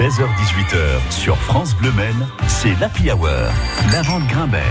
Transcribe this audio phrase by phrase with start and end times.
[0.00, 3.28] 16h18h sur France Bleu Maine, c'est l'Happy Hour.
[3.92, 4.62] La vente Grimbert.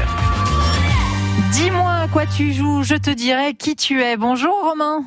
[1.52, 4.18] Dis-moi à quoi tu joues, je te dirai qui tu es.
[4.18, 5.04] Bonjour Romain.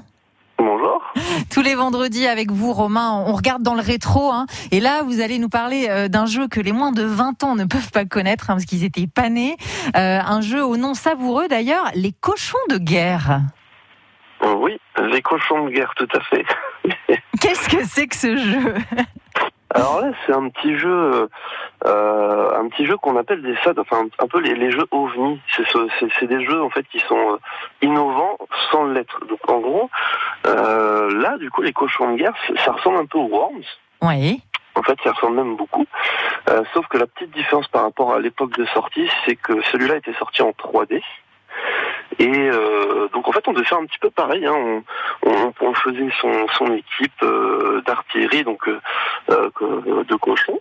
[0.59, 1.03] Bonjour.
[1.51, 4.31] Tous les vendredis avec vous, Romain, on regarde dans le rétro.
[4.31, 7.43] Hein, et là, vous allez nous parler euh, d'un jeu que les moins de 20
[7.43, 9.57] ans ne peuvent pas connaître hein, parce qu'ils étaient pas nés.
[9.97, 13.41] Euh, un jeu au nom savoureux d'ailleurs, les cochons de guerre.
[14.41, 14.79] Oui,
[15.11, 16.45] les cochons de guerre, tout à fait.
[17.41, 18.75] Qu'est-ce que c'est que ce jeu?
[19.83, 21.29] Alors là, c'est un petit jeu,
[21.87, 25.41] euh, un petit jeu qu'on appelle des SAD, enfin un peu les, les jeux ovnis.
[25.57, 27.37] C'est ce- c'est c'est des jeux en fait qui sont euh,
[27.83, 28.39] innovants
[28.71, 29.19] sans l'être.
[29.27, 29.91] Donc en gros,
[30.47, 33.65] euh, là, du coup, les cochons de guerre, ça ressemble un peu aux Worms.
[34.03, 34.41] Oui.
[34.77, 35.85] En fait, ça ressemble même beaucoup.
[36.49, 39.97] Euh, sauf que la petite différence par rapport à l'époque de sortie, c'est que celui-là
[39.97, 41.03] était sorti en 3D.
[42.19, 44.45] Et euh, donc en fait, on devait faire un petit peu pareil.
[44.47, 44.55] Hein.
[44.55, 48.79] On, on, on faisait son, son équipe euh, d'artillerie, donc euh,
[49.31, 50.61] euh, de cochons.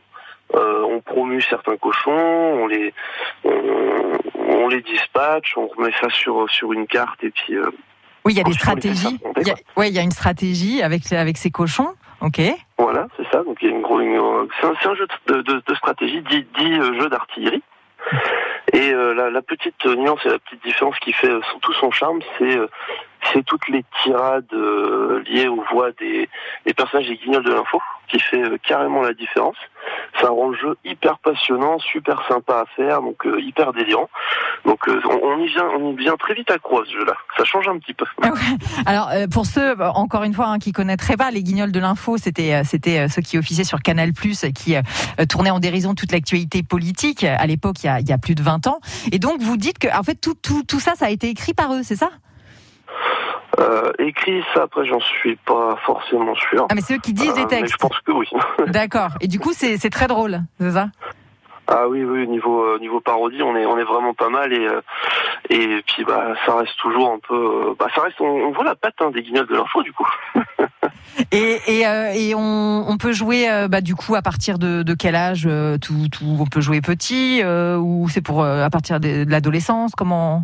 [0.55, 2.93] Euh, on promue certains cochons, on les
[3.45, 3.51] on,
[4.35, 7.69] on les dispatche, on remet ça sur sur une carte et puis euh,
[8.25, 9.17] Oui, il y a des stratégies.
[9.37, 11.93] Il y a- Ouais, il y a une stratégie avec avec ces cochons.
[12.19, 12.39] Ok.
[12.77, 13.43] Voilà, c'est ça.
[13.43, 16.75] Donc il y a une une- c'est un, jeu de, de, de stratégie, dit, dit
[16.75, 17.63] jeu d'artillerie.
[18.73, 21.91] Et euh, la, petite nuance et la petite différence qui fait euh, son- tout son
[21.91, 22.67] charme, c'est euh,
[23.45, 24.51] toutes les tirades
[25.27, 26.27] liées aux voix des,
[26.65, 27.79] des personnages des guignols de l'info
[28.11, 29.55] qui fait euh, carrément la différence.
[30.21, 34.09] Ça rend le jeu hyper passionnant, super sympa à faire, donc euh, hyper délirant.
[34.65, 37.13] Donc euh, on, y vient, on y vient très vite accro à ce jeu-là.
[37.37, 38.05] Ça change un petit peu.
[38.85, 42.63] Alors pour ceux, encore une fois, hein, qui connaîtraient pas les Guignols de l'info, c'était
[42.63, 44.75] c'était ceux qui officiaient sur Canal qui
[45.29, 48.67] tournaient en dérision toute l'actualité politique à l'époque, il il y a plus de 20
[48.67, 48.79] ans.
[49.11, 51.53] Et donc vous dites que en fait tout tout tout ça, ça a été écrit
[51.53, 52.09] par eux, c'est ça?
[53.59, 56.67] Euh, écrit ça, après j'en suis pas forcément sûr.
[56.69, 57.73] Ah mais c'est eux qui disent Euh, mais textes.
[57.73, 58.27] je pense que oui.
[58.67, 59.09] D'accord.
[59.19, 60.87] Et du coup c'est très drôle, c'est ça?
[61.67, 64.67] Ah oui, oui, niveau euh, niveau parodie, on est on est vraiment pas mal et
[64.67, 64.81] euh,
[65.49, 68.63] et puis bah ça reste toujours un peu, euh, bah ça reste, on, on voit
[68.65, 70.07] la patte hein, des guignols de l'info du coup.
[71.31, 71.81] Et et,
[72.15, 75.47] et on, on peut jouer bah du coup à partir de, de quel âge
[75.81, 80.43] tout tout on peut jouer petit ou c'est pour à partir de, de l'adolescence comment?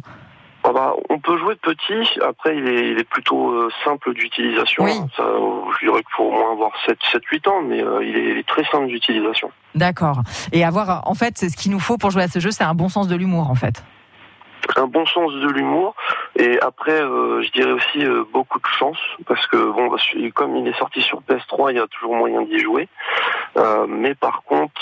[0.69, 4.83] Ah bah, on peut jouer petit, après il est, il est plutôt euh, simple d'utilisation.
[4.83, 4.91] Oui.
[5.15, 8.17] Ça, je dirais qu'il faut au moins avoir 7 7 8 ans, mais euh, il,
[8.17, 9.49] est, il est très simple d'utilisation.
[9.75, 10.19] D'accord.
[10.51, 12.65] Et avoir en fait c'est ce qu'il nous faut pour jouer à ce jeu, c'est
[12.65, 13.81] un bon sens de l'humour en fait.
[14.75, 15.95] un bon sens de l'humour
[16.35, 18.03] et après euh, je dirais aussi
[18.33, 19.97] beaucoup de chance parce que bon bah,
[20.35, 22.89] comme il est sorti sur PS3 il y a toujours moyen d'y jouer
[23.87, 24.81] mais par contre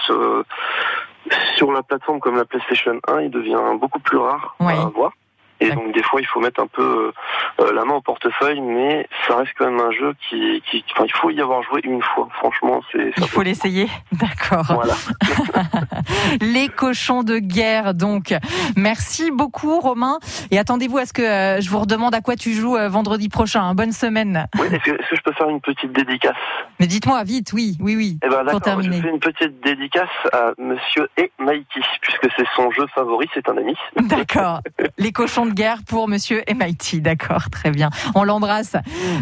[1.57, 4.73] sur la plateforme comme la PlayStation 1 il devient beaucoup plus rare Oui.
[4.73, 5.11] à avoir
[5.59, 7.13] et donc des fois il faut mettre un peu
[7.59, 11.05] euh, la main au portefeuille mais ça reste quand même un jeu qui, qui enfin
[11.05, 13.87] il faut y avoir joué une fois franchement c'est Il faut l'essayer.
[14.11, 14.65] D'accord.
[14.69, 14.93] voilà
[16.41, 18.33] Les cochons de guerre, donc.
[18.75, 20.19] Merci beaucoup, Romain.
[20.51, 23.29] Et attendez-vous à ce que euh, je vous redemande à quoi tu joues euh, vendredi
[23.29, 23.61] prochain.
[23.63, 23.75] hein.
[23.75, 24.47] Bonne semaine.
[24.59, 26.35] oui, est-ce que, je peux faire une petite dédicace?
[26.79, 28.19] Mais dites-moi vite, oui, oui, oui.
[28.23, 28.97] Eh ben Pour terminer.
[28.97, 33.47] je fais une petite dédicace à Monsieur et Mikey, puisque c'est son jeu favori, c'est
[33.49, 33.75] un ami.
[34.01, 34.61] D'accord.
[34.97, 37.01] Les cochons de guerre pour Monsieur MIT.
[37.01, 37.89] D'accord, très bien.
[38.15, 38.75] On l'embrasse.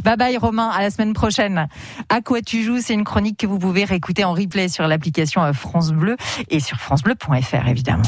[0.03, 0.69] Bye bye, Romain.
[0.69, 1.67] À la semaine prochaine.
[2.09, 2.79] À quoi tu joues?
[2.81, 6.17] C'est une chronique que vous pouvez réécouter en replay sur l'application euh, France Bleu
[6.49, 8.03] et sur FranceBleu.fr, évidemment.